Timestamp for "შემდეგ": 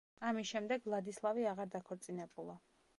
0.53-0.89